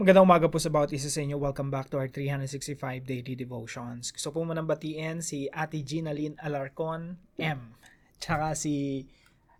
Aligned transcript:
Magandang 0.00 0.24
umaga 0.24 0.48
po 0.48 0.56
sa 0.56 0.72
bawat 0.72 0.96
isa 0.96 1.12
sa 1.12 1.20
inyo. 1.20 1.36
Welcome 1.36 1.68
back 1.68 1.92
to 1.92 2.00
our 2.00 2.08
365 2.08 3.04
daily 3.04 3.36
devotions. 3.36 4.08
Gusto 4.08 4.32
po 4.32 4.40
munang 4.48 4.64
batiin 4.64 5.20
si 5.20 5.44
Ate 5.52 5.84
Gina 5.84 6.08
Lynn 6.16 6.40
Alarcon 6.40 7.20
M. 7.36 7.76
Tsaka 8.16 8.56
si 8.56 9.04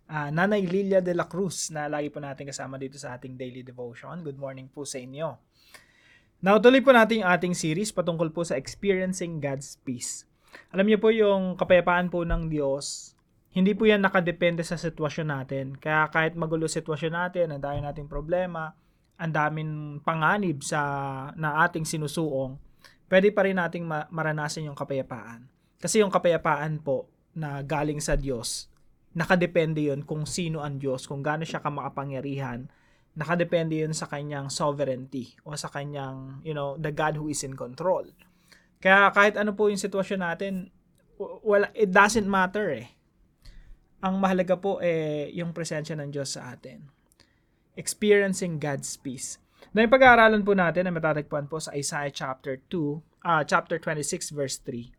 ah, 0.09 0.33
Nanay 0.33 0.65
Lilia 0.65 0.97
de 0.97 1.13
la 1.13 1.29
Cruz 1.29 1.69
na 1.69 1.85
lagi 1.85 2.09
po 2.09 2.17
natin 2.17 2.49
kasama 2.49 2.81
dito 2.81 2.97
sa 2.97 3.13
ating 3.13 3.37
daily 3.37 3.61
devotion. 3.61 4.25
Good 4.25 4.41
morning 4.41 4.65
po 4.65 4.81
sa 4.81 4.97
inyo. 4.97 5.37
Now, 6.41 6.57
tuloy 6.57 6.81
po 6.81 6.89
natin 6.89 7.21
yung 7.21 7.29
ating 7.29 7.53
series 7.53 7.93
patungkol 7.93 8.33
po 8.33 8.41
sa 8.41 8.57
experiencing 8.57 9.37
God's 9.37 9.77
peace. 9.85 10.25
Alam 10.73 10.89
niyo 10.89 10.97
po 10.97 11.13
yung 11.13 11.53
kapayapaan 11.53 12.09
po 12.09 12.25
ng 12.25 12.49
Diyos, 12.49 13.13
hindi 13.53 13.77
po 13.77 13.85
yan 13.85 14.01
nakadepende 14.01 14.65
sa 14.65 14.73
sitwasyon 14.73 15.27
natin. 15.29 15.77
Kaya 15.77 16.09
kahit 16.09 16.33
magulo 16.33 16.65
sitwasyon 16.65 17.13
natin, 17.13 17.53
ang 17.53 17.61
dami 17.61 17.85
nating 17.85 18.09
problema, 18.09 18.73
ang 19.21 19.29
daming 19.29 20.01
panganib 20.01 20.65
sa 20.65 20.81
na 21.37 21.61
ating 21.61 21.85
sinusuong, 21.85 22.57
pwede 23.05 23.29
pa 23.29 23.45
rin 23.45 23.61
nating 23.61 23.85
ma- 23.85 24.09
maranasan 24.09 24.65
yung 24.65 24.73
kapayapaan. 24.73 25.45
Kasi 25.77 26.01
yung 26.01 26.09
kapayapaan 26.09 26.81
po 26.81 27.05
na 27.37 27.61
galing 27.61 28.01
sa 28.01 28.17
Diyos, 28.17 28.65
nakadepende 29.13 29.93
yun 29.93 30.01
kung 30.01 30.25
sino 30.25 30.65
ang 30.65 30.81
Diyos, 30.81 31.05
kung 31.05 31.21
gaano 31.21 31.45
siya 31.45 31.61
kamakapangyarihan, 31.61 32.65
nakadepende 33.13 33.77
yun 33.77 33.93
sa 33.93 34.09
kanyang 34.09 34.49
sovereignty 34.49 35.37
o 35.45 35.53
sa 35.53 35.69
kanyang, 35.69 36.41
you 36.41 36.57
know, 36.57 36.73
the 36.81 36.89
God 36.89 37.13
who 37.13 37.29
is 37.29 37.45
in 37.45 37.53
control. 37.53 38.09
Kaya 38.81 39.13
kahit 39.13 39.37
ano 39.37 39.53
po 39.53 39.69
yung 39.69 39.77
sitwasyon 39.77 40.21
natin, 40.25 40.53
w- 41.21 41.37
wala, 41.45 41.69
it 41.77 41.93
doesn't 41.93 42.25
matter 42.25 42.73
eh. 42.73 42.89
Ang 44.01 44.17
mahalaga 44.17 44.57
po 44.57 44.81
eh 44.81 45.29
yung 45.37 45.53
presensya 45.53 45.93
ng 45.93 46.09
Diyos 46.09 46.33
sa 46.33 46.49
atin 46.57 47.00
experiencing 47.79 48.59
God's 48.59 48.95
peace. 48.99 49.39
Na 49.71 49.85
yung 49.85 49.93
pag-aaralan 49.93 50.43
po 50.43 50.51
natin 50.51 50.89
na 50.89 50.93
matatagpuan 50.95 51.47
po 51.47 51.61
sa 51.61 51.71
Isaiah 51.77 52.11
chapter 52.11 52.59
2, 52.67 53.23
ah 53.23 53.45
chapter 53.45 53.77
26 53.79 54.33
verse 54.35 54.57
3. 54.65 54.91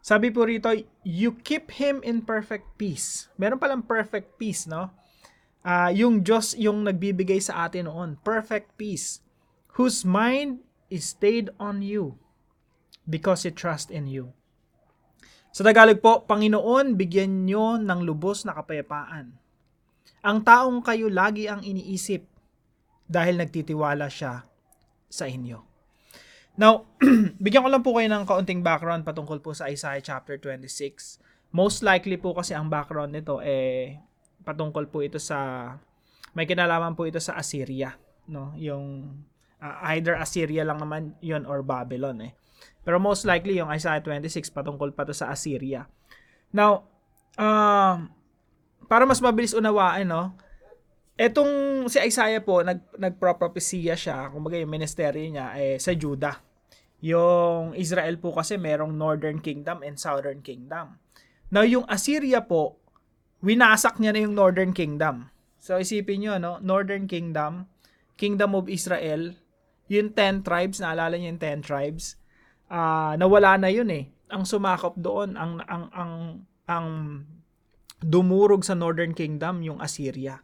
Sabi 0.00 0.32
po 0.32 0.48
rito, 0.48 0.72
you 1.04 1.36
keep 1.44 1.76
him 1.76 2.00
in 2.00 2.24
perfect 2.24 2.80
peace. 2.80 3.28
Meron 3.36 3.60
palang 3.60 3.84
perfect 3.84 4.40
peace, 4.40 4.64
no? 4.64 4.88
Ah, 5.60 5.92
yung 5.92 6.24
Diyos 6.24 6.56
yung 6.56 6.88
nagbibigay 6.88 7.36
sa 7.36 7.68
atin 7.68 7.84
noon, 7.84 8.16
perfect 8.24 8.80
peace, 8.80 9.20
whose 9.76 10.08
mind 10.08 10.64
is 10.88 11.12
stayed 11.12 11.52
on 11.60 11.84
you 11.84 12.16
because 13.04 13.44
he 13.44 13.52
trust 13.52 13.92
in 13.92 14.08
you. 14.08 14.32
Sa 15.52 15.60
Tagalog 15.60 16.00
po, 16.00 16.24
Panginoon, 16.24 16.96
bigyan 16.96 17.44
nyo 17.44 17.76
ng 17.76 18.00
lubos 18.08 18.48
na 18.48 18.56
kapayapaan 18.56 19.36
ang 20.20 20.44
taong 20.44 20.84
kayo 20.84 21.08
lagi 21.08 21.48
ang 21.48 21.64
iniisip 21.64 22.28
dahil 23.10 23.40
nagtitiwala 23.40 24.06
siya 24.06 24.44
sa 25.10 25.26
inyo. 25.26 25.58
Now, 26.60 26.86
bigyan 27.44 27.64
ko 27.64 27.70
lang 27.72 27.82
po 27.82 27.96
kayo 27.96 28.06
ng 28.12 28.28
kaunting 28.28 28.60
background 28.60 29.02
patungkol 29.02 29.40
po 29.40 29.56
sa 29.56 29.72
Isaiah 29.72 30.02
chapter 30.04 30.36
26. 30.36 31.18
Most 31.50 31.82
likely 31.82 32.20
po 32.20 32.36
kasi 32.36 32.54
ang 32.54 32.70
background 32.70 33.16
nito 33.16 33.42
eh 33.42 33.98
patungkol 34.44 34.86
po 34.88 35.02
ito 35.02 35.18
sa 35.18 35.72
may 36.36 36.46
kinalaman 36.46 36.94
po 36.94 37.10
ito 37.10 37.18
sa 37.18 37.34
Assyria, 37.34 37.98
no? 38.30 38.54
Yung 38.54 39.18
uh, 39.58 39.76
either 39.90 40.14
Assyria 40.14 40.62
lang 40.62 40.78
naman 40.78 41.18
'yon 41.18 41.42
or 41.42 41.66
Babylon 41.66 42.30
eh. 42.30 42.32
Pero 42.86 43.02
most 43.02 43.26
likely 43.26 43.58
yung 43.58 43.68
Isaiah 43.68 44.00
26 44.00 44.54
patungkol 44.54 44.94
pa 44.94 45.02
to 45.02 45.12
sa 45.12 45.32
Assyria. 45.34 45.90
Now, 46.54 46.86
uh, 47.34 48.06
para 48.90 49.06
mas 49.06 49.22
mabilis 49.22 49.54
unawaan, 49.54 50.10
no? 50.10 50.34
Etong 51.14 51.86
si 51.86 52.02
Isaiah 52.02 52.42
po, 52.42 52.66
nag, 52.66 52.82
nagpropropesya 52.98 53.94
siya, 53.94 54.26
kumbaga 54.34 54.58
yung 54.58 54.74
ministeryo 54.74 55.22
niya, 55.30 55.54
eh, 55.54 55.78
sa 55.78 55.94
Judah. 55.94 56.42
Yung 56.98 57.78
Israel 57.78 58.18
po 58.18 58.34
kasi 58.34 58.58
merong 58.58 58.90
Northern 58.90 59.38
Kingdom 59.38 59.86
and 59.86 59.94
Southern 59.94 60.42
Kingdom. 60.42 60.98
Now, 61.54 61.62
yung 61.62 61.86
Assyria 61.86 62.42
po, 62.42 62.82
winasak 63.46 64.02
niya 64.02 64.10
na 64.10 64.26
yung 64.26 64.34
Northern 64.34 64.74
Kingdom. 64.74 65.30
So, 65.62 65.78
isipin 65.78 66.26
nyo, 66.26 66.42
no? 66.42 66.58
Northern 66.58 67.06
Kingdom, 67.06 67.70
Kingdom 68.18 68.58
of 68.58 68.66
Israel, 68.66 69.38
yung 69.86 70.10
10 70.18 70.42
tribes, 70.42 70.82
naalala 70.82 71.14
niyo 71.14 71.30
yung 71.30 71.42
10 71.62 71.62
tribes, 71.62 72.18
uh, 72.66 73.14
nawala 73.14 73.54
na 73.54 73.70
yun 73.70 73.86
eh. 73.92 74.10
Ang 74.34 74.42
sumakop 74.42 74.98
doon, 74.98 75.38
ang, 75.38 75.62
ang, 75.68 75.84
ang, 75.94 76.12
ang 76.66 76.86
dumurog 78.00 78.64
sa 78.64 78.76
Northern 78.76 79.12
Kingdom 79.12 79.60
yung 79.64 79.78
Assyria. 79.80 80.40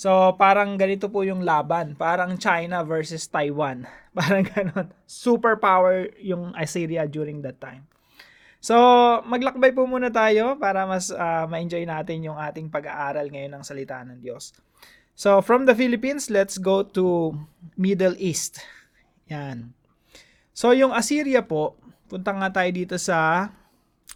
So, 0.00 0.32
parang 0.40 0.80
ganito 0.80 1.12
po 1.12 1.28
yung 1.28 1.44
laban. 1.44 1.92
Parang 1.92 2.40
China 2.40 2.80
versus 2.80 3.28
Taiwan. 3.28 3.84
Parang 4.16 4.48
ganon. 4.48 4.88
Superpower 5.04 6.08
yung 6.24 6.56
Assyria 6.56 7.04
during 7.04 7.44
that 7.44 7.60
time. 7.60 7.84
So, 8.64 8.76
maglakbay 9.28 9.76
po 9.76 9.84
muna 9.84 10.08
tayo 10.08 10.56
para 10.56 10.88
mas 10.88 11.12
uh, 11.12 11.44
ma-enjoy 11.48 11.84
natin 11.84 12.24
yung 12.24 12.40
ating 12.40 12.72
pag-aaral 12.72 13.28
ngayon 13.28 13.60
ng 13.60 13.64
salita 13.64 14.00
ng 14.00 14.24
Diyos. 14.24 14.56
So, 15.12 15.44
from 15.44 15.68
the 15.68 15.76
Philippines, 15.76 16.32
let's 16.32 16.56
go 16.56 16.80
to 16.80 17.36
Middle 17.76 18.16
East. 18.16 18.64
Yan. 19.28 19.76
So, 20.56 20.72
yung 20.72 20.96
Assyria 20.96 21.44
po, 21.44 21.76
punta 22.08 22.32
nga 22.32 22.48
tayo 22.48 22.72
dito 22.72 22.96
sa 22.96 23.52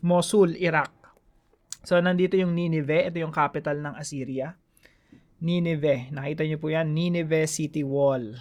Mosul, 0.01 0.57
Iraq. 0.57 0.94
So, 1.85 2.01
nandito 2.01 2.35
yung 2.35 2.57
Nineveh. 2.57 3.13
Ito 3.13 3.21
yung 3.21 3.33
capital 3.33 3.79
ng 3.85 3.95
Assyria. 3.95 4.57
Nineveh. 5.45 6.09
Nakita 6.09 6.43
niyo 6.49 6.57
po 6.57 6.73
yan. 6.73 6.97
Nineveh 6.97 7.45
City 7.45 7.85
Wall. 7.85 8.41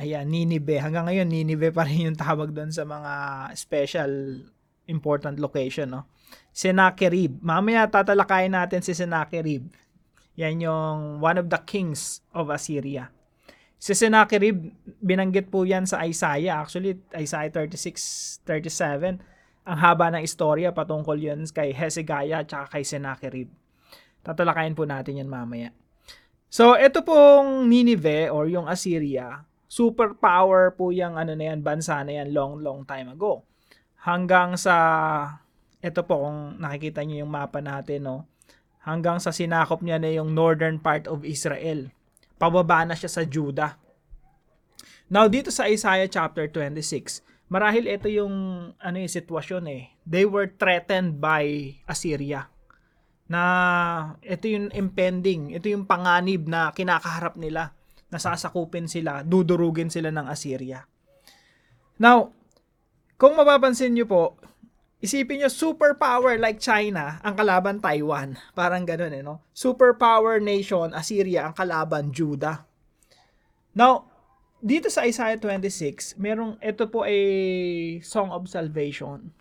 Ayan, 0.00 0.32
Nineveh. 0.32 0.80
Hanggang 0.80 1.04
ngayon, 1.04 1.28
Nineveh 1.28 1.68
pa 1.70 1.84
rin 1.84 2.08
yung 2.08 2.18
tawag 2.18 2.56
doon 2.56 2.72
sa 2.72 2.88
mga 2.88 3.12
special 3.52 4.40
important 4.88 5.36
location, 5.36 5.92
no? 5.92 6.08
Sennacherib. 6.50 7.38
Mamaya 7.44 7.86
tatalakayin 7.86 8.56
natin 8.56 8.80
si 8.82 8.96
Sennacherib. 8.96 9.70
Yan 10.40 10.64
yung 10.64 11.20
one 11.20 11.36
of 11.36 11.52
the 11.52 11.60
kings 11.62 12.24
of 12.32 12.48
Assyria. 12.48 13.12
Si 13.80 13.92
Sennacherib, 13.92 14.72
binanggit 15.00 15.48
po 15.52 15.68
yan 15.68 15.84
sa 15.84 16.00
Isaiah. 16.04 16.60
Actually, 16.60 16.96
Isaiah 17.12 17.52
36, 17.52 18.44
37. 18.44 19.20
Ang 19.68 19.78
haba 19.78 20.08
ng 20.10 20.24
istorya 20.24 20.72
patungkol 20.72 21.20
yun 21.20 21.44
kay 21.52 21.76
Hezekiah 21.76 22.42
at 22.44 22.68
kay 22.72 22.84
Sennacherib. 22.84 23.52
Tatalakayin 24.24 24.76
po 24.76 24.84
natin 24.88 25.20
yan 25.20 25.28
mamaya. 25.28 25.72
So, 26.50 26.74
ito 26.74 27.06
pong 27.06 27.70
Nineveh 27.70 28.26
or 28.26 28.50
yung 28.50 28.66
Assyria, 28.66 29.46
superpower 29.70 30.74
po 30.74 30.90
yung 30.90 31.14
ano 31.14 31.38
na 31.38 31.54
yan, 31.54 31.62
bansa 31.62 32.02
na 32.02 32.18
yan 32.18 32.34
long, 32.34 32.58
long 32.58 32.82
time 32.82 33.14
ago. 33.14 33.46
Hanggang 34.02 34.58
sa, 34.58 34.74
ito 35.78 36.02
po 36.02 36.26
kung 36.26 36.58
nakikita 36.58 37.06
niyo 37.06 37.22
yung 37.22 37.30
mapa 37.30 37.62
natin, 37.62 38.02
no? 38.02 38.26
Hanggang 38.82 39.22
sa 39.22 39.30
sinakop 39.30 39.78
niya 39.84 40.02
na 40.02 40.10
yung 40.10 40.34
northern 40.34 40.82
part 40.82 41.06
of 41.06 41.22
Israel. 41.22 41.92
Pababa 42.40 42.82
na 42.82 42.98
siya 42.98 43.12
sa 43.12 43.22
Judah. 43.22 43.78
Now, 45.06 45.30
dito 45.30 45.54
sa 45.54 45.70
Isaiah 45.70 46.10
chapter 46.10 46.50
26, 46.50 47.22
marahil 47.50 47.90
ito 47.90 48.06
yung 48.06 48.32
ano 48.78 48.96
yung 48.96 49.10
sitwasyon 49.10 49.64
eh. 49.68 49.82
They 50.06 50.24
were 50.24 50.54
threatened 50.54 51.18
by 51.18 51.76
Assyria 51.84 52.46
na 53.30 53.42
ito 54.26 54.50
yung 54.50 54.74
impending, 54.74 55.54
ito 55.54 55.70
yung 55.70 55.86
panganib 55.86 56.50
na 56.50 56.74
kinakaharap 56.74 57.38
nila, 57.38 57.70
nasasakupin 58.10 58.90
sila, 58.90 59.22
dudurugin 59.22 59.86
sila 59.86 60.10
ng 60.10 60.26
Assyria. 60.26 60.82
Now, 62.02 62.34
kung 63.14 63.38
mapapansin 63.38 63.94
nyo 63.94 64.10
po, 64.10 64.34
isipin 64.98 65.46
nyo 65.46 65.50
superpower 65.52 66.42
like 66.42 66.58
China 66.58 67.22
ang 67.22 67.38
kalaban 67.38 67.78
Taiwan. 67.78 68.34
Parang 68.50 68.82
ganun 68.82 69.14
eh, 69.14 69.22
no? 69.22 69.46
Superpower 69.54 70.42
nation, 70.42 70.90
Assyria 70.90 71.46
ang 71.46 71.54
kalaban 71.54 72.10
Judah. 72.10 72.66
Now, 73.78 74.09
dito 74.60 74.92
sa 74.92 75.08
Isaiah 75.08 75.40
26, 75.40 76.20
merong, 76.20 76.60
ito 76.60 76.84
po 76.88 77.04
ay 77.04 77.20
Song 78.04 78.32
of 78.32 78.48
Salvation. 78.48 79.32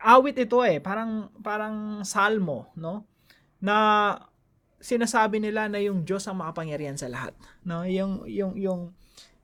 Awit 0.00 0.36
ito 0.36 0.60
eh, 0.64 0.80
parang, 0.80 1.32
parang 1.40 2.04
salmo, 2.04 2.72
no? 2.76 3.04
na 3.60 3.76
sinasabi 4.80 5.40
nila 5.40 5.66
na 5.66 5.80
yung 5.80 6.04
Diyos 6.04 6.28
ang 6.28 6.40
makapangyarihan 6.40 6.98
sa 6.98 7.08
lahat. 7.08 7.32
No? 7.64 7.82
Yung 7.88 8.22
yung 8.28 8.54
yung 8.54 8.80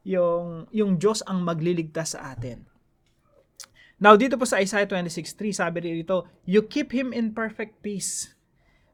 yung 0.07 0.69
yung 0.71 0.91
Diyos 1.01 1.25
ang 1.25 1.43
magliligtas 1.43 2.15
sa 2.15 2.35
atin. 2.35 2.63
Now 4.03 4.19
dito 4.19 4.35
po 4.35 4.47
sa 4.47 4.59
Isaiah 4.59 4.87
26:3 4.87 5.55
sabi 5.55 5.79
dito, 5.83 6.27
you 6.47 6.67
keep 6.67 6.91
him 6.91 7.15
in 7.15 7.33
perfect 7.33 7.81
peace. 7.81 8.35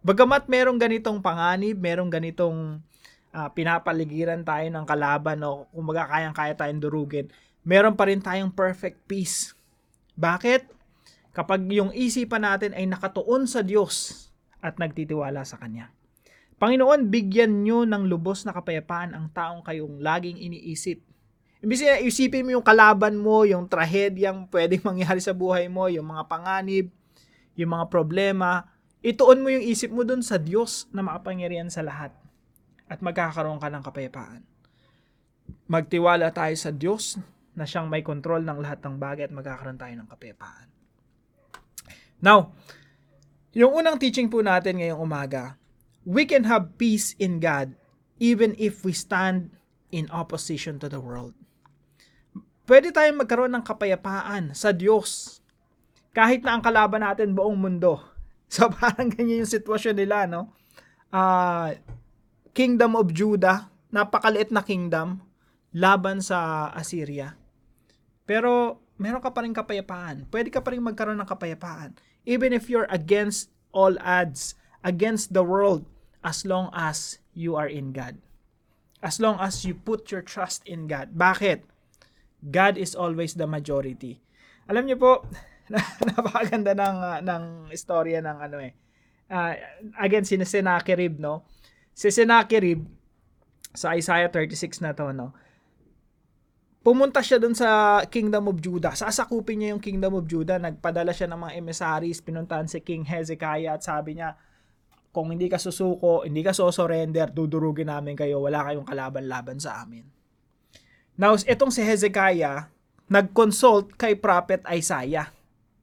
Bagamat 0.05 0.47
merong 0.47 0.79
ganitong 0.79 1.19
panganib, 1.19 1.83
merong 1.83 2.09
ganitong 2.09 2.81
uh, 3.39 3.49
pinapaligiran 3.55 4.43
tayo 4.43 4.67
ng 4.67 4.83
kalaban 4.83 5.39
no, 5.39 5.71
kumbaga 5.71 6.11
kayang-kaya 6.11 6.59
tayong 6.59 6.83
durugin, 6.83 7.31
meron 7.63 7.95
pa 7.95 8.11
rin 8.11 8.19
tayong 8.19 8.51
perfect 8.51 9.07
peace. 9.07 9.55
Bakit? 10.19 10.67
Kapag 11.31 11.63
yung 11.71 11.95
isipan 11.95 12.43
natin 12.43 12.75
ay 12.75 12.91
nakatuon 12.91 13.47
sa 13.47 13.63
Diyos, 13.63 14.27
at 14.59 14.75
nagtitiwala 14.75 15.47
sa 15.47 15.55
Kanya. 15.55 15.95
Panginoon, 16.59 17.15
bigyan 17.15 17.63
nyo 17.63 17.87
ng 17.87 18.11
lubos 18.11 18.43
na 18.43 18.51
kapayapaan 18.51 19.15
ang 19.15 19.31
taong 19.31 19.63
kayong 19.63 20.03
laging 20.03 20.35
iniisip 20.35 20.99
Imbis 21.59 21.83
na 21.83 21.99
isipin 21.99 22.47
mo 22.47 22.55
yung 22.55 22.63
kalaban 22.63 23.19
mo, 23.19 23.43
yung 23.43 23.67
trahedyang 23.67 24.47
pwedeng 24.55 24.79
mangyari 24.87 25.19
sa 25.19 25.35
buhay 25.35 25.67
mo, 25.67 25.91
yung 25.91 26.07
mga 26.07 26.31
panganib, 26.31 26.87
yung 27.59 27.75
mga 27.75 27.91
problema, 27.91 28.71
ituon 29.03 29.43
mo 29.43 29.51
yung 29.51 29.67
isip 29.67 29.91
mo 29.91 30.07
dun 30.07 30.23
sa 30.23 30.39
Diyos 30.39 30.87
na 30.95 31.03
makapangyarihan 31.03 31.67
sa 31.67 31.83
lahat. 31.83 32.15
At 32.89 33.05
magkakaroon 33.05 33.61
ka 33.61 33.69
ng 33.69 33.85
kapayapaan. 33.85 34.43
Magtiwala 35.69 36.33
tayo 36.33 36.57
sa 36.57 36.73
Diyos 36.73 37.21
na 37.53 37.69
siyang 37.69 37.89
may 37.89 38.01
control 38.01 38.45
ng 38.45 38.59
lahat 38.65 38.81
ng 38.85 38.97
bagay 38.97 39.29
at 39.29 39.35
magkakaroon 39.35 39.77
tayo 39.77 39.95
ng 39.95 40.09
kapayapaan. 40.09 40.69
Now, 42.19 42.57
yung 43.53 43.77
unang 43.77 44.01
teaching 44.01 44.33
po 44.33 44.41
natin 44.41 44.81
ngayong 44.81 45.01
umaga, 45.01 45.61
we 46.09 46.25
can 46.25 46.49
have 46.49 46.81
peace 46.81 47.13
in 47.21 47.39
God 47.39 47.77
even 48.19 48.57
if 48.57 48.83
we 48.83 48.97
stand 48.97 49.53
in 49.93 50.09
opposition 50.09 50.81
to 50.81 50.89
the 50.89 51.01
world 51.01 51.37
pwede 52.69 52.93
tayong 52.93 53.25
magkaroon 53.25 53.53
ng 53.57 53.65
kapayapaan 53.65 54.53
sa 54.53 54.71
Diyos. 54.77 55.41
Kahit 56.13 56.45
na 56.45 56.55
ang 56.55 56.63
kalaban 56.63 57.01
natin 57.03 57.33
buong 57.33 57.57
mundo. 57.57 57.99
So 58.49 58.65
parang 58.73 59.13
ganyan 59.13 59.45
yung 59.45 59.53
sitwasyon 59.53 59.93
nila, 59.93 60.25
no? 60.25 60.57
Uh, 61.13 61.77
kingdom 62.59 62.99
of 62.99 63.15
Judah, 63.15 63.71
napakaliit 63.95 64.51
na 64.51 64.67
kingdom, 64.67 65.23
laban 65.71 66.19
sa 66.19 66.67
Assyria. 66.75 67.39
Pero 68.27 68.83
meron 68.99 69.23
ka 69.23 69.31
pa 69.31 69.47
rin 69.47 69.55
kapayapaan. 69.55 70.27
Pwede 70.27 70.51
ka 70.51 70.59
pa 70.59 70.75
rin 70.75 70.83
magkaroon 70.83 71.23
ng 71.23 71.31
kapayapaan. 71.31 71.95
Even 72.27 72.51
if 72.51 72.67
you're 72.67 72.91
against 72.91 73.55
all 73.71 73.95
odds, 74.03 74.59
against 74.83 75.31
the 75.31 75.47
world, 75.47 75.87
as 76.27 76.43
long 76.43 76.67
as 76.75 77.23
you 77.31 77.55
are 77.55 77.71
in 77.71 77.95
God. 77.95 78.19
As 78.99 79.23
long 79.23 79.39
as 79.39 79.63
you 79.63 79.79
put 79.79 80.11
your 80.11 80.27
trust 80.27 80.67
in 80.67 80.91
God. 80.91 81.15
Bakit? 81.15 81.63
God 82.43 82.75
is 82.75 82.99
always 82.99 83.39
the 83.39 83.47
majority. 83.47 84.19
Alam 84.67 84.91
niyo 84.91 84.99
po, 84.99 85.23
napakaganda 86.11 86.75
ng 86.75 86.99
uh, 86.99 87.19
ng 87.23 87.45
istorya 87.71 88.19
ng 88.19 88.39
ano 88.43 88.59
eh. 88.59 88.75
Uh, 89.31 89.55
again 90.03 90.27
si 90.27 90.35
Sennacherib, 90.43 91.23
no? 91.23 91.47
Si 91.99 92.15
Sennacherib 92.15 92.87
sa 93.75 93.99
Isaiah 93.99 94.31
36 94.31 94.79
na 94.87 94.95
to, 94.95 95.11
no? 95.11 95.35
Pumunta 96.79 97.19
siya 97.19 97.43
dun 97.43 97.59
sa 97.59 98.01
Kingdom 98.07 98.55
of 98.55 98.63
Judah. 98.63 98.95
Sasakupin 98.95 99.59
niya 99.59 99.75
yung 99.75 99.83
Kingdom 99.83 100.15
of 100.15 100.31
Judah. 100.31 100.63
Nagpadala 100.63 101.11
siya 101.11 101.27
ng 101.27 101.43
mga 101.43 101.53
emissaries, 101.59 102.23
pinuntahan 102.23 102.71
si 102.71 102.79
King 102.87 103.03
Hezekiah 103.03 103.75
at 103.75 103.83
sabi 103.83 104.15
niya, 104.15 104.39
kung 105.11 105.35
hindi 105.35 105.51
ka 105.51 105.59
susuko, 105.59 106.23
hindi 106.23 106.47
ka 106.47 106.55
so 106.55 106.71
surrender, 106.71 107.35
dudurugin 107.35 107.91
namin 107.91 108.15
kayo, 108.15 108.39
wala 108.47 108.63
kayong 108.63 108.87
kalaban-laban 108.87 109.59
sa 109.59 109.83
amin. 109.83 110.07
Now, 111.19 111.35
itong 111.35 111.75
si 111.75 111.83
Hezekiah, 111.83 112.71
nag-consult 113.11 113.99
kay 113.99 114.15
Prophet 114.15 114.63
Isaiah. 114.71 115.35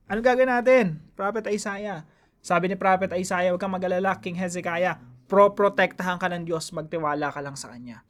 Ano 0.08 0.24
gagawin 0.24 0.48
natin? 0.48 1.04
Prophet 1.12 1.52
Isaiah. 1.52 2.08
Sabi 2.40 2.72
ni 2.72 2.80
Prophet 2.80 3.12
Isaiah, 3.12 3.52
huwag 3.52 3.60
kang 3.60 3.76
mag-alala, 3.76 4.16
King 4.24 4.40
Hezekiah, 4.40 4.96
pro-protektahan 5.26 6.22
ka 6.22 6.28
ng 6.30 6.46
Diyos, 6.46 6.70
magtiwala 6.74 7.34
ka 7.34 7.42
lang 7.42 7.58
sa 7.58 7.74
Kanya. 7.74 8.06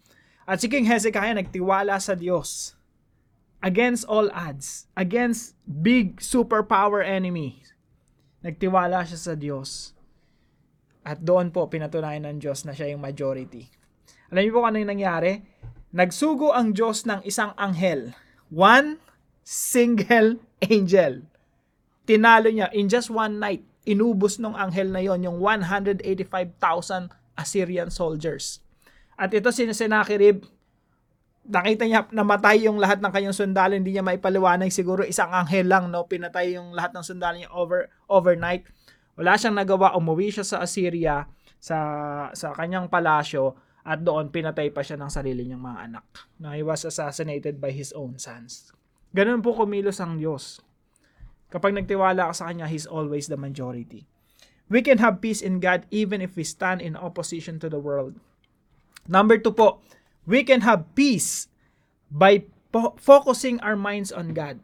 At 0.46 0.62
si 0.62 0.70
King 0.70 0.86
Hezekiah 0.86 1.34
nagtiwala 1.34 1.98
sa 1.98 2.14
Diyos 2.14 2.78
against 3.66 4.06
all 4.06 4.30
odds, 4.30 4.86
against 4.94 5.58
big 5.66 6.22
superpower 6.22 7.02
enemy. 7.02 7.66
Nagtiwala 8.46 9.02
siya 9.10 9.18
sa 9.18 9.34
Diyos. 9.34 9.98
At 11.02 11.26
doon 11.26 11.50
po 11.50 11.66
pinatunayan 11.66 12.30
ng 12.30 12.38
Diyos 12.38 12.62
na 12.62 12.78
siya 12.78 12.94
yung 12.94 13.02
majority. 13.02 13.66
Alam 14.30 14.42
niyo 14.46 14.54
po 14.54 14.62
kung 14.62 14.70
ano 14.70 14.82
yung 14.82 14.94
nangyari? 14.94 15.42
Nagsugo 15.90 16.54
ang 16.54 16.78
Diyos 16.78 17.10
ng 17.10 17.26
isang 17.26 17.58
anghel. 17.58 18.14
One 18.54 19.02
single 19.42 20.38
angel. 20.70 21.26
Tinalo 22.06 22.54
niya 22.54 22.70
in 22.70 22.86
just 22.86 23.10
one 23.10 23.42
night. 23.42 23.66
Inubos 23.86 24.42
ng 24.42 24.58
anghel 24.58 24.90
na 24.90 25.02
yon 25.02 25.22
yung 25.22 25.38
185,000 25.38 27.14
Assyrian 27.38 27.94
soldiers. 27.94 28.66
At 29.16 29.32
ito 29.32 29.48
si 29.54 29.64
Sennacherib, 29.70 30.44
nakita 31.46 31.86
niya 31.86 32.10
namatay 32.10 32.66
yung 32.66 32.82
lahat 32.82 33.00
ng 33.00 33.12
kanyang 33.14 33.38
sundalo, 33.38 33.78
hindi 33.78 33.94
niya 33.94 34.02
maipaliwanag 34.02 34.74
siguro 34.74 35.06
isang 35.06 35.30
anghel 35.30 35.70
lang 35.70 35.94
no 35.94 36.10
pinatay 36.10 36.58
yung 36.58 36.74
lahat 36.74 36.92
ng 36.98 37.06
sundalo 37.06 37.38
niya 37.38 37.52
over 37.54 37.88
overnight. 38.10 38.66
Wala 39.16 39.38
siyang 39.38 39.56
nagawa, 39.56 39.96
umuwi 39.96 40.34
siya 40.34 40.44
sa 40.44 40.58
Assyria 40.66 41.30
sa 41.62 41.78
sa 42.34 42.52
kanyang 42.58 42.90
palasyo 42.90 43.56
at 43.86 44.02
doon 44.02 44.34
pinatay 44.34 44.74
pa 44.74 44.82
siya 44.82 44.98
ng 44.98 45.14
sarili 45.14 45.46
niyang 45.46 45.62
mga 45.62 45.80
anak 45.86 46.06
na 46.42 46.58
he 46.58 46.66
was 46.66 46.82
assassinated 46.82 47.62
by 47.62 47.70
his 47.70 47.94
own 47.94 48.18
sons. 48.18 48.74
Ganun 49.14 49.46
po 49.46 49.54
kumilos 49.54 50.02
ang 50.02 50.18
Diyos. 50.18 50.65
Kapag 51.56 51.72
nagtiwala 51.72 52.28
ka 52.28 52.34
sa 52.36 52.52
Kanya, 52.52 52.68
He's 52.68 52.84
always 52.84 53.32
the 53.32 53.40
majority. 53.40 54.04
We 54.68 54.84
can 54.84 55.00
have 55.00 55.24
peace 55.24 55.40
in 55.40 55.64
God 55.64 55.88
even 55.88 56.20
if 56.20 56.36
we 56.36 56.44
stand 56.44 56.84
in 56.84 57.00
opposition 57.00 57.64
to 57.64 57.72
the 57.72 57.80
world. 57.80 58.20
Number 59.08 59.40
two 59.40 59.56
po, 59.56 59.80
we 60.28 60.44
can 60.44 60.68
have 60.68 60.92
peace 61.00 61.48
by 62.12 62.44
po- 62.76 63.00
focusing 63.00 63.64
our 63.64 63.80
minds 63.80 64.12
on 64.12 64.36
God. 64.36 64.60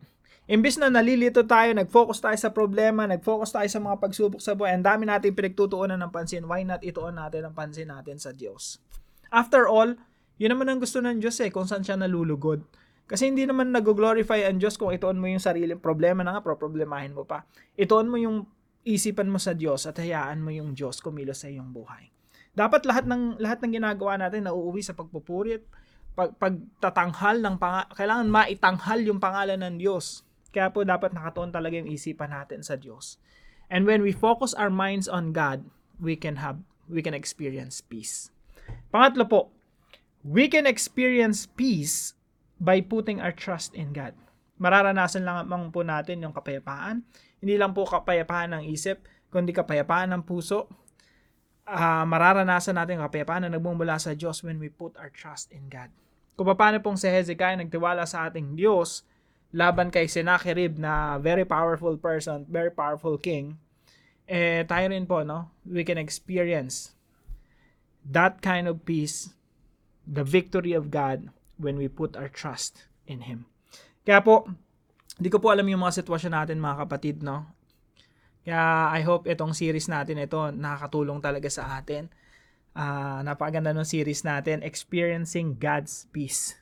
Imbis 0.52 0.76
na 0.76 0.92
nalilito 0.92 1.48
tayo, 1.48 1.72
nag-focus 1.72 2.20
tayo 2.20 2.36
sa 2.36 2.52
problema, 2.52 3.08
nag-focus 3.08 3.56
tayo 3.56 3.70
sa 3.72 3.80
mga 3.80 3.96
pagsubok 4.04 4.44
sa 4.44 4.52
buhay, 4.52 4.76
ang 4.76 4.84
dami 4.84 5.08
natin 5.08 5.32
pinagtutuunan 5.32 5.96
ng 5.96 6.12
pansin, 6.12 6.44
why 6.44 6.60
not 6.68 6.84
ituon 6.84 7.16
natin 7.16 7.48
ang 7.48 7.56
pansin 7.56 7.88
natin 7.88 8.20
sa 8.20 8.36
Diyos? 8.36 8.84
After 9.32 9.64
all, 9.64 9.96
yun 10.36 10.52
naman 10.52 10.68
ang 10.68 10.84
gusto 10.84 11.00
ng 11.00 11.24
Diyos 11.24 11.40
eh, 11.40 11.54
kung 11.56 11.72
saan 11.72 11.88
siya 11.88 11.96
nalulugod. 11.96 12.68
Kasi 13.12 13.28
hindi 13.28 13.44
naman 13.44 13.76
nag-glorify 13.76 14.48
ang 14.48 14.56
Diyos 14.56 14.80
kung 14.80 14.96
ituon 14.96 15.20
mo 15.20 15.28
yung 15.28 15.44
sarili 15.44 15.76
problema 15.76 16.24
na 16.24 16.40
nga, 16.40 16.56
problemahin 16.56 17.12
mo 17.12 17.28
pa. 17.28 17.44
Ituon 17.76 18.08
mo 18.08 18.16
yung 18.16 18.48
isipan 18.88 19.28
mo 19.28 19.36
sa 19.36 19.52
Diyos 19.52 19.84
at 19.84 20.00
hayaan 20.00 20.40
mo 20.40 20.48
yung 20.48 20.72
Diyos 20.72 21.04
kumilos 21.04 21.44
sa 21.44 21.52
iyong 21.52 21.76
buhay. 21.76 22.08
Dapat 22.56 22.88
lahat 22.88 23.12
ng 23.12 23.36
lahat 23.44 23.60
ng 23.68 23.84
ginagawa 23.84 24.16
natin 24.16 24.48
nauuwi 24.48 24.80
sa 24.80 24.96
pagpupuri 24.96 25.60
at 25.60 25.64
pag, 26.16 26.40
pagtatanghal 26.40 27.44
ng 27.44 27.56
pang, 27.60 27.84
kailangan 28.00 28.32
maitanghal 28.32 29.00
yung 29.04 29.20
pangalan 29.20 29.60
ng 29.60 29.76
Diyos. 29.84 30.24
Kaya 30.56 30.72
po 30.72 30.88
dapat 30.88 31.12
nakatuon 31.12 31.52
talaga 31.52 31.84
yung 31.84 31.92
isipan 31.92 32.32
natin 32.32 32.64
sa 32.64 32.80
Diyos. 32.80 33.20
And 33.68 33.84
when 33.84 34.00
we 34.00 34.16
focus 34.16 34.56
our 34.56 34.72
minds 34.72 35.12
on 35.12 35.36
God, 35.36 35.68
we 36.00 36.16
can 36.16 36.40
have 36.40 36.64
we 36.88 37.04
can 37.04 37.16
experience 37.16 37.84
peace. 37.84 38.32
Pangatlo 38.88 39.28
po, 39.28 39.42
we 40.24 40.48
can 40.48 40.64
experience 40.64 41.44
peace 41.44 42.16
by 42.62 42.78
putting 42.86 43.18
our 43.18 43.34
trust 43.34 43.74
in 43.74 43.90
God. 43.90 44.14
Mararanasan 44.62 45.26
lang 45.26 45.74
po 45.74 45.82
natin 45.82 46.22
yung 46.22 46.38
kapayapaan. 46.38 47.02
Hindi 47.42 47.58
lang 47.58 47.74
po 47.74 47.90
kapayapaan 47.90 48.62
ng 48.62 48.64
isip, 48.70 49.10
kundi 49.34 49.50
kapayapaan 49.50 50.14
ng 50.14 50.22
puso. 50.22 50.70
Uh, 51.66 52.06
mararanasan 52.06 52.78
natin 52.78 53.02
yung 53.02 53.06
kapayapaan 53.10 53.50
na 53.50 53.58
nagmumula 53.58 53.98
sa 53.98 54.14
Diyos 54.14 54.46
when 54.46 54.62
we 54.62 54.70
put 54.70 54.94
our 55.02 55.10
trust 55.10 55.50
in 55.50 55.66
God. 55.66 55.90
Kung 56.38 56.46
paano 56.54 56.78
pong 56.78 57.02
si 57.02 57.10
Hezekiah 57.10 57.58
nagtiwala 57.58 58.06
sa 58.06 58.30
ating 58.30 58.54
Diyos 58.54 59.02
laban 59.50 59.90
kay 59.90 60.06
Sennacherib 60.06 60.78
na 60.78 61.18
very 61.18 61.44
powerful 61.44 61.98
person, 61.98 62.46
very 62.46 62.70
powerful 62.70 63.18
king, 63.18 63.58
eh 64.30 64.62
tayo 64.70 64.94
rin 64.94 65.10
po, 65.10 65.26
no? 65.26 65.50
We 65.66 65.82
can 65.82 65.98
experience 65.98 66.94
that 68.06 68.46
kind 68.46 68.70
of 68.70 68.86
peace, 68.86 69.34
the 70.06 70.24
victory 70.24 70.78
of 70.78 70.94
God 70.94 71.34
when 71.62 71.78
we 71.78 71.86
put 71.88 72.18
our 72.18 72.28
trust 72.28 72.90
in 73.06 73.24
Him. 73.24 73.46
Kaya 74.02 74.26
po, 74.26 74.50
hindi 75.22 75.30
ko 75.30 75.38
po 75.38 75.54
alam 75.54 75.70
yung 75.70 75.86
mga 75.86 76.02
sitwasyon 76.02 76.34
natin 76.34 76.58
mga 76.58 76.78
kapatid, 76.90 77.22
no? 77.22 77.46
Kaya 78.42 78.90
I 78.90 79.06
hope 79.06 79.30
itong 79.30 79.54
series 79.54 79.86
natin 79.86 80.18
ito 80.18 80.50
nakakatulong 80.50 81.22
talaga 81.22 81.46
sa 81.48 81.78
atin. 81.78 82.10
Uh, 82.74 83.22
napakaganda 83.22 83.70
ng 83.76 83.86
series 83.86 84.26
natin, 84.26 84.66
Experiencing 84.66 85.62
God's 85.62 86.10
Peace. 86.10 86.58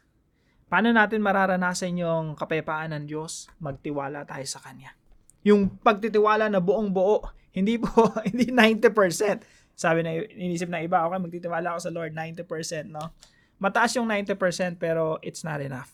Paano 0.70 0.91
natin 0.91 1.24
mararanasan 1.24 1.98
yung 1.98 2.36
kapayapaan 2.36 2.94
ng 2.94 3.03
Diyos? 3.10 3.50
Magtiwala 3.58 4.27
tayo 4.27 4.46
sa 4.46 4.60
Kanya. 4.62 4.94
Yung 5.41 5.79
pagtitiwala 5.79 6.51
na 6.51 6.60
buong 6.60 6.91
buo, 6.91 7.25
hindi 7.56 7.79
po, 7.79 8.12
hindi 8.29 8.51
90%. 8.51 9.74
Sabi 9.74 10.03
na, 10.03 10.20
inisip 10.20 10.68
na 10.68 10.84
iba, 10.84 11.08
okay, 11.08 11.18
magtitiwala 11.18 11.74
ako 11.74 11.79
sa 11.79 11.94
Lord 11.96 12.12
90%, 12.12 12.91
no? 12.91 13.15
Mataas 13.59 13.95
yung 13.99 14.07
90% 14.07 14.79
pero 14.79 15.19
it's 15.19 15.43
not 15.43 15.59
enough. 15.59 15.91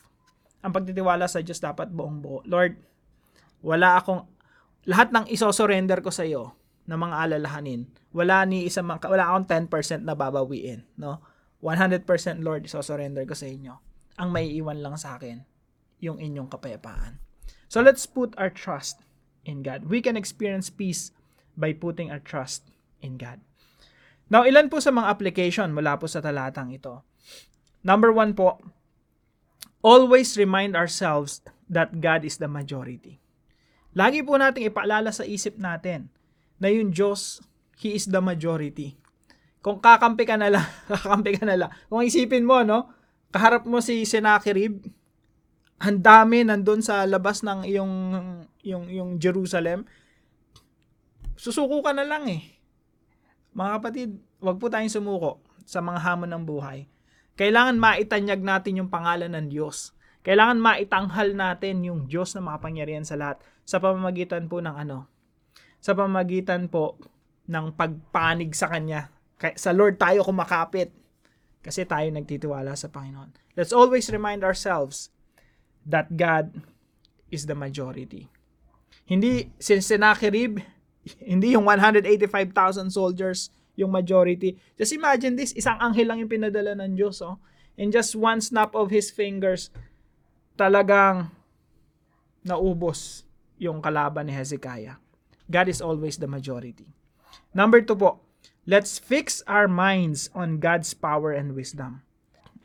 Ang 0.62 0.74
pagtitiwala 0.74 1.25
sa 1.25 1.41
Diyos 1.41 1.62
dapat 1.62 1.89
buong 1.89 2.22
buo. 2.22 2.41
Lord, 2.45 2.77
wala 3.65 3.98
akong, 3.98 4.25
lahat 4.86 5.10
ng 5.10 5.25
isosurrender 5.29 6.01
ko 6.05 6.13
sa 6.13 6.25
iyo 6.25 6.53
na 6.86 6.98
mga 6.98 7.25
alalahanin, 7.25 7.89
wala 8.13 8.45
ni 8.45 8.69
isang, 8.69 8.86
wala 8.86 9.25
akong 9.34 9.50
10% 9.69 10.05
na 10.05 10.13
babawiin, 10.13 10.86
no? 11.01 11.22
100% 11.65 12.05
Lord, 12.45 12.69
isosurrender 12.69 13.25
ko 13.25 13.34
sa 13.34 13.50
inyo. 13.50 13.74
Ang 14.22 14.29
may 14.29 14.53
iwan 14.53 14.86
lang 14.86 14.93
sa 15.01 15.17
akin, 15.17 15.41
yung 15.98 16.22
inyong 16.22 16.45
kapayapaan. 16.45 17.17
So 17.65 17.81
let's 17.81 18.05
put 18.05 18.38
our 18.38 18.53
trust 18.53 19.01
in 19.50 19.65
God. 19.65 19.89
We 19.89 20.05
can 20.05 20.13
experience 20.13 20.69
peace 20.69 21.10
by 21.57 21.74
putting 21.74 22.13
our 22.13 22.22
trust 22.22 22.69
in 23.01 23.17
God. 23.17 23.41
Now, 24.29 24.45
ilan 24.45 24.69
po 24.69 24.81
sa 24.81 24.93
mga 24.93 25.10
application 25.10 25.74
mula 25.74 25.98
po 25.98 26.05
sa 26.05 26.22
talatang 26.22 26.74
ito? 26.74 27.01
Number 27.86 28.10
one 28.10 28.34
po, 28.34 28.58
always 29.86 30.34
remind 30.34 30.74
ourselves 30.74 31.46
that 31.70 32.01
God 32.01 32.25
is 32.25 32.42
the 32.42 32.50
majority. 32.50 33.22
Lagi 33.94 34.25
po 34.25 34.42
nating 34.42 34.74
ipaalala 34.74 35.13
sa 35.13 35.22
isip 35.22 35.62
natin 35.62 36.10
na 36.58 36.74
yung 36.74 36.89
Diyos, 36.89 37.46
He 37.77 37.94
is 37.94 38.10
the 38.10 38.24
majority. 38.24 38.98
Kung 39.62 39.77
kakampi 39.77 40.25
ka 40.25 40.34
na 40.34 40.50
lang, 40.50 40.65
kakampi 40.89 41.38
ka 41.38 41.46
na 41.46 41.56
lang. 41.62 41.72
Kung 41.86 42.01
isipin 42.01 42.42
mo, 42.42 42.65
no, 42.65 42.89
kaharap 43.30 43.70
mo 43.70 43.77
si 43.84 44.01
Sennacherib, 44.08 44.82
ang 45.77 46.00
dami 46.00 46.42
nandun 46.42 46.80
sa 46.80 47.04
labas 47.04 47.44
ng 47.44 47.68
iyong 47.68 47.94
yung 48.63 48.86
yung 48.89 49.10
Jerusalem. 49.20 49.84
Susuko 51.36 51.84
ka 51.84 51.92
na 51.92 52.08
lang 52.08 52.32
eh. 52.32 52.42
Mga 53.51 53.70
kapatid, 53.80 54.10
wag 54.39 54.58
po 54.58 54.72
tayong 54.72 54.92
sumuko 54.92 55.44
sa 55.68 55.84
mga 55.84 56.00
hamon 56.00 56.32
ng 56.32 56.44
buhay. 56.48 56.88
Kailangan 57.36 57.75
maitanyag 57.75 58.39
natin 58.39 58.80
yung 58.80 58.89
pangalan 58.92 59.36
ng 59.36 59.51
Diyos. 59.51 59.92
Kailangan 60.24 60.58
maitanghal 60.58 61.36
natin 61.36 61.84
yung 61.84 62.08
Diyos 62.08 62.34
na 62.34 62.42
makapangyarihan 62.42 63.06
sa 63.06 63.20
lahat 63.20 63.44
sa 63.68 63.77
pamamagitan 63.77 64.48
po 64.48 64.63
ng 64.63 64.74
ano? 64.74 65.12
Sa 65.84 65.94
pamamagitan 65.94 66.72
po 66.72 66.98
ng 67.46 67.75
pagpanig 67.75 68.56
sa 68.58 68.72
Kanya. 68.72 69.13
Sa 69.60 69.75
Lord 69.75 70.01
tayo 70.01 70.25
kumakapit 70.25 70.89
kasi 71.62 71.86
tayo 71.86 72.08
nagtitiwala 72.10 72.74
sa 72.74 72.89
Panginoon. 72.89 73.58
Let's 73.60 73.75
always 73.75 74.10
remind 74.10 74.42
ourselves 74.42 75.13
that 75.86 76.18
God 76.18 76.62
is 77.30 77.46
the 77.46 77.58
majority. 77.58 78.32
Hindi 79.06 79.54
si 79.62 79.77
Sennacherib, 79.84 80.62
hindi 81.32 81.54
yung 81.54 81.68
185,000 81.70 82.89
soldiers 82.89 83.54
yung 83.75 83.91
majority. 83.91 84.55
Just 84.79 84.96
imagine 84.96 85.36
this, 85.36 85.51
isang 85.53 85.77
anghel 85.79 86.08
lang 86.08 86.24
yung 86.24 86.32
pinadala 86.32 86.74
ng 86.79 86.96
Diyos. 86.96 87.20
Oh. 87.24 87.39
In 87.75 87.91
just 87.91 88.15
one 88.15 88.39
snap 88.39 88.72
of 88.74 88.91
His 88.91 89.12
fingers, 89.12 89.72
talagang 90.55 91.32
naubos 92.48 93.27
yung 93.60 93.84
kalaban 93.84 94.27
ni 94.27 94.34
Hezekiah. 94.36 95.00
God 95.46 95.67
is 95.70 95.84
always 95.84 96.17
the 96.17 96.27
majority. 96.27 96.89
Number 97.53 97.84
two 97.84 97.96
po, 97.96 98.24
let's 98.65 98.98
fix 98.98 99.46
our 99.46 99.70
minds 99.70 100.32
on 100.34 100.58
God's 100.58 100.91
power 100.96 101.36
and 101.36 101.53
wisdom. 101.53 102.01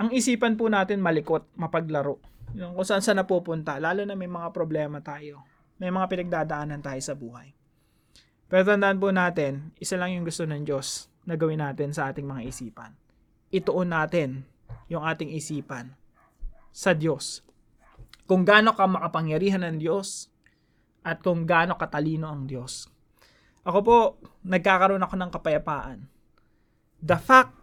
Ang 0.01 0.17
isipan 0.17 0.57
po 0.57 0.73
natin 0.73 1.05
malikot, 1.05 1.45
mapaglaro. 1.61 2.17
Yung 2.57 2.73
kung 2.73 2.87
saan 2.89 3.05
saan 3.05 3.21
napupunta, 3.21 3.77
lalo 3.77 4.03
na 4.09 4.17
may 4.17 4.31
mga 4.31 4.49
problema 4.51 4.99
tayo. 5.05 5.45
May 5.77 5.93
mga 5.93 6.09
pinagdadaanan 6.09 6.81
tayo 6.81 7.01
sa 7.05 7.13
buhay. 7.13 7.53
Pero 8.51 8.67
tandaan 8.67 8.99
po 8.99 9.15
natin, 9.15 9.71
isa 9.79 9.95
lang 9.95 10.11
yung 10.11 10.27
gusto 10.27 10.43
ng 10.43 10.67
Diyos 10.67 11.07
na 11.23 11.39
gawin 11.39 11.63
natin 11.63 11.95
sa 11.95 12.11
ating 12.11 12.27
mga 12.27 12.51
isipan. 12.51 12.91
Ituon 13.55 13.95
natin 13.95 14.43
yung 14.91 15.07
ating 15.07 15.31
isipan 15.31 15.95
sa 16.75 16.91
Diyos. 16.91 17.47
Kung 18.27 18.43
gaano 18.43 18.75
ka 18.75 18.91
makapangyarihan 18.91 19.63
ng 19.63 19.79
Diyos 19.79 20.27
at 21.07 21.23
kung 21.23 21.47
gaano 21.47 21.79
katalino 21.79 22.27
ang 22.27 22.51
Diyos. 22.51 22.91
Ako 23.63 23.79
po, 23.87 23.99
nagkakaroon 24.43 25.03
ako 25.07 25.15
ng 25.15 25.31
kapayapaan. 25.31 25.99
The 26.99 27.23
fact 27.23 27.55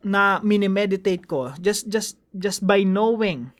na 0.00 0.40
minimeditate 0.40 1.28
ko, 1.28 1.52
just, 1.60 1.92
just, 1.92 2.16
just 2.34 2.64
by 2.64 2.82
knowing 2.82 3.52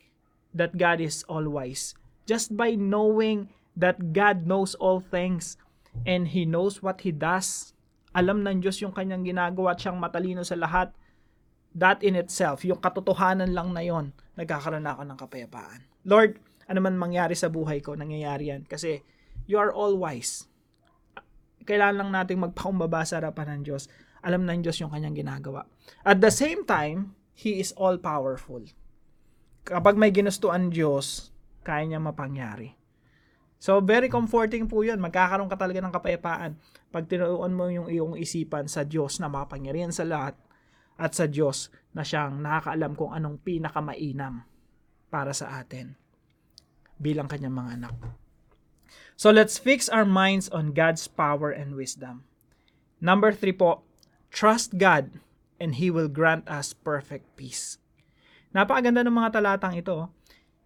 that 0.57 0.73
God 0.73 0.99
is 0.99 1.21
all 1.29 1.45
wise, 1.47 1.93
just 2.25 2.57
by 2.57 2.73
knowing 2.73 3.53
that 3.77 4.13
God 4.13 4.49
knows 4.49 4.73
all 4.81 4.99
things 5.01 5.55
and 6.03 6.33
He 6.33 6.43
knows 6.49 6.81
what 6.81 7.05
He 7.05 7.13
does, 7.13 7.73
alam 8.13 8.45
ng 8.45 8.61
Diyos 8.61 8.81
yung 8.81 8.93
kanyang 8.93 9.25
ginagawa 9.25 9.73
at 9.73 9.81
siyang 9.81 9.97
matalino 9.97 10.45
sa 10.45 10.57
lahat, 10.57 10.93
that 11.73 12.05
in 12.05 12.13
itself, 12.13 12.61
yung 12.61 12.77
katotohanan 12.77 13.49
lang 13.51 13.73
na 13.73 13.81
yon, 13.81 14.13
nagkakaroon 14.37 14.85
na 14.85 14.93
ako 14.93 15.01
ng 15.09 15.17
kapayapaan. 15.17 15.81
Lord, 16.05 16.37
ano 16.69 16.79
man 16.79 16.95
mangyari 16.95 17.33
sa 17.33 17.49
buhay 17.49 17.81
ko, 17.81 17.97
nangyayari 17.97 18.53
yan. 18.53 18.69
Kasi 18.69 19.01
you 19.49 19.57
are 19.57 19.73
all 19.73 19.97
wise. 19.97 20.45
Kailangan 21.65 21.97
lang 22.05 22.09
nating 22.13 22.39
magpakumbaba 22.43 23.01
sa 23.07 23.17
harapan 23.19 23.57
ng 23.57 23.61
Diyos. 23.65 23.89
Alam 24.23 24.47
ng 24.47 24.63
Diyos 24.63 24.79
yung 24.79 24.91
kanyang 24.93 25.17
ginagawa. 25.17 25.67
At 26.05 26.21
the 26.23 26.31
same 26.31 26.63
time, 26.63 27.17
He 27.33 27.57
is 27.57 27.73
all 27.73 27.97
powerful. 27.97 28.61
Kapag 29.65 29.97
may 29.97 30.13
ginustuan 30.13 30.69
Diyos, 30.69 31.33
kaya 31.65 31.87
niya 31.87 31.97
mapangyari. 31.97 32.77
So, 33.63 33.79
very 33.79 34.11
comforting 34.11 34.67
po 34.67 34.83
yun. 34.83 34.99
Magkakaroon 34.99 35.47
ka 35.47 35.55
talaga 35.55 35.79
ng 35.79 35.95
kapayapaan 35.95 36.59
pag 36.91 37.07
tinuon 37.07 37.55
mo 37.55 37.71
yung 37.71 37.87
iyong 37.87 38.19
isipan 38.19 38.67
sa 38.67 38.83
Diyos 38.83 39.23
na 39.23 39.31
makapangyarihan 39.31 39.95
sa 39.95 40.03
lahat 40.03 40.35
at 40.99 41.15
sa 41.15 41.31
Diyos 41.31 41.71
na 41.95 42.03
siyang 42.03 42.43
nakakaalam 42.43 42.91
kung 42.99 43.15
anong 43.15 43.39
pinakamainam 43.39 44.43
para 45.07 45.31
sa 45.31 45.63
atin 45.63 45.95
bilang 46.99 47.31
kanyang 47.31 47.55
mga 47.55 47.71
anak. 47.79 47.95
So 49.15 49.31
let's 49.31 49.55
fix 49.55 49.87
our 49.87 50.03
minds 50.03 50.51
on 50.51 50.75
God's 50.75 51.07
power 51.07 51.47
and 51.47 51.79
wisdom. 51.79 52.27
Number 52.99 53.31
three 53.31 53.55
po, 53.55 53.87
trust 54.27 54.75
God 54.75 55.23
and 55.55 55.79
He 55.79 55.87
will 55.87 56.11
grant 56.11 56.51
us 56.51 56.75
perfect 56.75 57.31
peace. 57.39 57.79
Napakaganda 58.51 59.07
ng 59.07 59.15
mga 59.15 59.39
talatang 59.39 59.79
ito. 59.79 60.11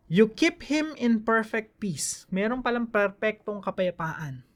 You 0.07 0.31
keep 0.31 0.63
Him 0.71 0.95
in 0.95 1.27
perfect 1.27 1.83
peace. 1.83 2.23
Meron 2.31 2.63
palang 2.63 2.87
perpektong 2.87 3.59
kapayapaan. 3.59 4.47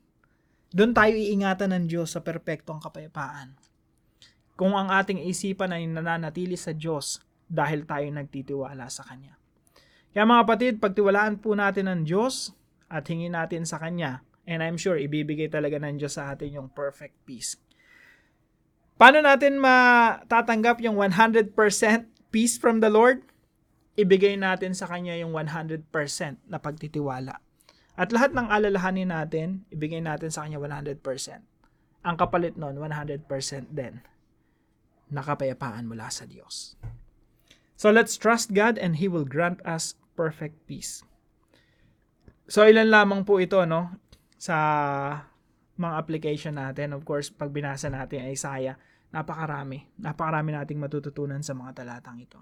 Doon 0.72 0.96
tayo 0.96 1.12
iingatan 1.12 1.76
ng 1.76 1.86
Diyos 1.92 2.16
sa 2.16 2.24
perpektong 2.24 2.80
kapayapaan. 2.80 3.60
Kung 4.56 4.80
ang 4.80 4.88
ating 4.88 5.20
isipan 5.28 5.76
ay 5.76 5.84
nananatili 5.92 6.56
sa 6.56 6.72
Diyos 6.72 7.20
dahil 7.52 7.84
tayo 7.84 8.08
nagtitiwala 8.08 8.88
sa 8.88 9.04
Kanya. 9.04 9.36
Kaya 10.16 10.24
mga 10.24 10.44
kapatid, 10.48 10.74
pagtiwalaan 10.80 11.44
po 11.44 11.52
natin 11.52 11.92
ng 11.92 12.02
Diyos 12.08 12.56
at 12.88 13.04
hingin 13.12 13.36
natin 13.36 13.68
sa 13.68 13.80
Kanya, 13.80 14.24
and 14.48 14.64
I'm 14.64 14.80
sure 14.80 14.96
ibibigay 14.96 15.52
talaga 15.52 15.80
ng 15.80 16.00
Diyos 16.00 16.16
sa 16.16 16.32
atin 16.32 16.56
yung 16.56 16.72
perfect 16.72 17.16
peace. 17.28 17.60
Paano 18.96 19.20
natin 19.20 19.60
matatanggap 19.60 20.80
yung 20.84 20.96
100% 21.00 21.52
peace 22.32 22.56
from 22.56 22.80
the 22.80 22.92
Lord? 22.92 23.31
Ibigay 24.00 24.40
natin 24.40 24.72
sa 24.72 24.88
Kanya 24.88 25.18
yung 25.20 25.36
100% 25.36 25.88
na 26.48 26.58
pagtitiwala. 26.60 27.44
At 28.00 28.16
lahat 28.16 28.32
ng 28.32 28.48
alalahanin 28.48 29.12
natin, 29.12 29.68
ibigay 29.68 30.00
natin 30.00 30.32
sa 30.32 30.48
Kanya 30.48 30.64
100%. 30.64 31.04
Ang 32.02 32.16
kapalit 32.18 32.56
nun, 32.56 32.80
100% 32.80 33.28
din. 33.76 34.00
Nakapayapaan 35.12 35.86
mula 35.86 36.08
sa 36.08 36.24
Diyos. 36.24 36.80
So 37.76 37.92
let's 37.92 38.16
trust 38.16 38.56
God 38.56 38.80
and 38.80 39.02
He 39.02 39.12
will 39.12 39.28
grant 39.28 39.60
us 39.68 40.00
perfect 40.14 40.70
peace. 40.70 41.04
So 42.46 42.64
ilan 42.68 42.94
lamang 42.94 43.26
po 43.26 43.40
ito 43.40 43.64
no 43.66 43.96
sa 44.38 44.58
mga 45.82 45.94
application 45.98 46.62
natin. 46.62 46.94
Of 46.94 47.02
course, 47.08 47.34
pag 47.34 47.50
binasa 47.50 47.90
natin 47.90 48.30
ay 48.30 48.38
Isaiah, 48.38 48.78
napakarami. 49.10 49.98
Napakarami 49.98 50.54
nating 50.54 50.78
matututunan 50.78 51.42
sa 51.42 51.58
mga 51.58 51.82
talatang 51.82 52.22
ito. 52.22 52.38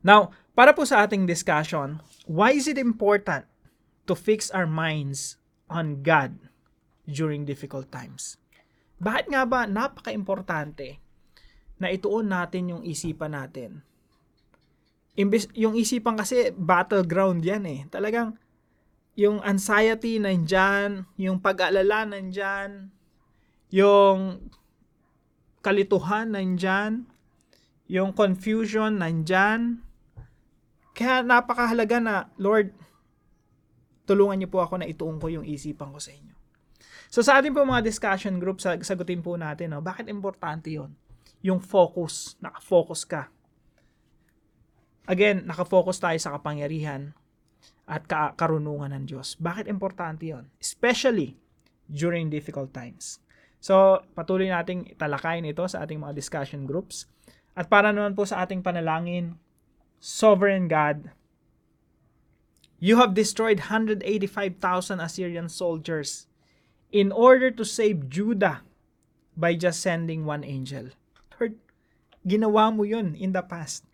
Now, 0.00 0.32
para 0.56 0.72
po 0.72 0.88
sa 0.88 1.04
ating 1.04 1.28
discussion, 1.28 2.00
why 2.24 2.56
is 2.56 2.68
it 2.68 2.80
important 2.80 3.44
to 4.08 4.16
fix 4.16 4.48
our 4.50 4.66
minds 4.66 5.36
on 5.68 6.00
God 6.00 6.36
during 7.04 7.44
difficult 7.44 7.92
times? 7.92 8.40
Bakit 9.00 9.32
nga 9.32 9.42
ba 9.48 9.64
napaka-importante 9.64 11.00
na 11.80 11.88
ituon 11.88 12.28
natin 12.28 12.76
yung 12.76 12.82
isipan 12.84 13.32
natin 13.32 13.84
Imbes, 15.18 15.50
yung 15.58 15.74
isipan 15.74 16.14
kasi 16.14 16.54
battleground 16.54 17.42
yan 17.42 17.66
eh. 17.66 17.80
Talagang 17.90 18.38
yung 19.18 19.42
anxiety 19.44 20.22
nandyan, 20.22 21.04
yung 21.18 21.42
pag-aalala 21.42 22.06
nandyan, 22.08 22.94
yung 23.74 24.48
kalituhan 25.60 26.30
nandyan, 26.30 27.10
yung 27.90 28.14
confusion 28.14 29.02
nandyan. 29.02 29.82
Kaya 31.00 31.24
napakahalaga 31.24 31.96
na, 31.96 32.28
Lord, 32.36 32.76
tulungan 34.04 34.36
niyo 34.36 34.52
po 34.52 34.60
ako 34.60 34.84
na 34.84 34.86
ituon 34.90 35.16
ko 35.16 35.32
yung 35.32 35.48
isipan 35.48 35.88
ko 35.88 35.96
sa 35.96 36.12
inyo. 36.12 36.36
So 37.08 37.24
sa 37.24 37.40
ating 37.40 37.56
po 37.56 37.64
mga 37.64 37.88
discussion 37.88 38.36
group, 38.36 38.60
sagutin 38.60 39.24
po 39.24 39.40
natin, 39.40 39.72
no, 39.72 39.80
bakit 39.80 40.12
importante 40.12 40.68
yon 40.68 40.92
Yung 41.40 41.64
focus, 41.64 42.36
naka-focus 42.44 43.08
ka 43.08 43.32
Again, 45.10 45.42
nakafocus 45.42 45.98
tayo 45.98 46.14
sa 46.22 46.38
kapangyarihan 46.38 47.10
at 47.90 48.06
ka- 48.06 48.38
karunungan 48.38 48.94
ng 48.94 49.04
Diyos. 49.10 49.34
Bakit 49.42 49.66
importante 49.66 50.30
yon? 50.30 50.46
Especially 50.62 51.34
during 51.90 52.30
difficult 52.30 52.70
times. 52.70 53.18
So, 53.58 54.06
patuloy 54.14 54.46
nating 54.46 54.94
talakayin 54.94 55.50
ito 55.50 55.66
sa 55.66 55.82
ating 55.82 55.98
mga 55.98 56.14
discussion 56.14 56.62
groups. 56.62 57.10
At 57.58 57.66
para 57.66 57.90
naman 57.90 58.14
po 58.14 58.22
sa 58.22 58.46
ating 58.46 58.62
panalangin, 58.62 59.34
Sovereign 60.00 60.66
God, 60.66 61.12
You 62.80 62.96
have 62.96 63.12
destroyed 63.12 63.68
185,000 63.68 65.00
Assyrian 65.00 65.52
soldiers 65.52 66.26
in 66.90 67.12
order 67.12 67.52
to 67.52 67.62
save 67.62 68.08
Judah 68.08 68.64
by 69.36 69.54
just 69.54 69.84
sending 69.84 70.24
one 70.24 70.42
angel. 70.42 70.88
Lord, 71.36 71.60
ginawa 72.24 72.72
mo 72.72 72.88
yun 72.88 73.14
in 73.20 73.36
the 73.36 73.44
past. 73.44 73.84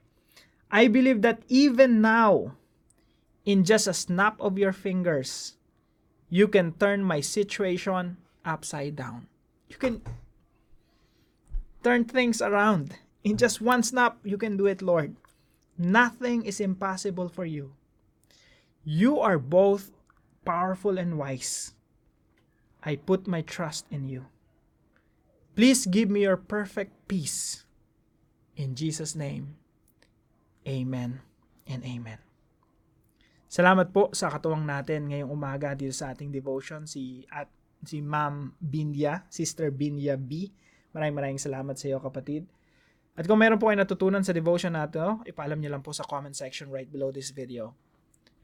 I 0.70 0.86
believe 0.86 1.22
that 1.26 1.42
even 1.50 2.00
now, 2.00 2.54
in 3.44 3.66
just 3.66 3.90
a 3.90 3.94
snap 3.94 4.38
of 4.38 4.56
your 4.56 4.72
fingers, 4.72 5.58
you 6.30 6.46
can 6.46 6.70
turn 6.78 7.02
my 7.02 7.18
situation 7.18 8.22
upside 8.46 8.94
down. 8.94 9.26
You 9.66 9.82
can 9.82 10.02
turn 11.82 12.06
things 12.06 12.38
around. 12.38 12.94
In 13.26 13.36
just 13.36 13.58
one 13.58 13.82
snap, 13.82 14.22
you 14.22 14.38
can 14.38 14.56
do 14.56 14.66
it, 14.66 14.78
Lord. 14.78 15.18
Nothing 15.76 16.48
is 16.48 16.60
impossible 16.60 17.28
for 17.28 17.44
you. 17.44 17.76
You 18.82 19.20
are 19.20 19.36
both 19.36 19.92
powerful 20.48 20.96
and 20.96 21.20
wise. 21.20 21.76
I 22.80 22.96
put 22.96 23.28
my 23.28 23.44
trust 23.44 23.84
in 23.92 24.08
you. 24.08 24.26
Please 25.56 25.84
give 25.84 26.08
me 26.08 26.24
your 26.24 26.36
perfect 26.36 26.92
peace. 27.08 27.64
In 28.56 28.72
Jesus' 28.72 29.16
name, 29.16 29.56
Amen 30.64 31.20
and 31.68 31.84
Amen. 31.84 32.20
Salamat 33.46 33.92
po 33.92 34.12
sa 34.12 34.28
katuwang 34.28 34.64
natin 34.64 35.08
ngayong 35.08 35.32
umaga 35.32 35.72
dito 35.72 35.92
sa 35.92 36.12
ating 36.12 36.28
devotion 36.28 36.84
si 36.84 37.24
at 37.32 37.48
si 37.84 38.04
Ma'am 38.04 38.52
Bindia, 38.58 39.24
Sister 39.32 39.72
Bindia 39.72 40.16
B. 40.20 40.50
Maraming 40.92 41.16
maraming 41.16 41.40
salamat 41.40 41.76
sa 41.76 41.88
iyo 41.88 42.00
kapatid. 42.00 42.44
At 43.16 43.24
kung 43.24 43.40
meron 43.40 43.56
po 43.56 43.72
kayo 43.72 43.80
natutunan 43.80 44.20
sa 44.20 44.36
devotion 44.36 44.76
nato, 44.76 45.24
ipaalam 45.24 45.56
niyo 45.56 45.72
lang 45.72 45.80
po 45.80 45.90
sa 45.96 46.04
comment 46.04 46.36
section 46.36 46.68
right 46.68 46.92
below 46.92 47.08
this 47.08 47.32
video. 47.32 47.72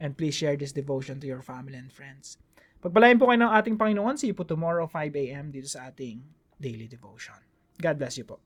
And 0.01 0.17
please 0.17 0.33
share 0.33 0.57
this 0.57 0.73
devotion 0.73 1.21
to 1.21 1.29
your 1.29 1.45
family 1.45 1.77
and 1.77 1.93
friends. 1.93 2.41
Pagpalain 2.81 3.21
po 3.21 3.29
kayo 3.29 3.39
ng 3.45 3.53
ating 3.53 3.77
Panginoon. 3.77 4.17
See 4.17 4.33
you 4.33 4.35
po 4.35 4.43
tomorrow 4.43 4.89
5 4.89 5.13
a.m. 5.15 5.53
dito 5.53 5.69
sa 5.69 5.93
ating 5.93 6.19
daily 6.57 6.89
devotion. 6.89 7.37
God 7.77 8.01
bless 8.01 8.17
you 8.17 8.25
po. 8.25 8.41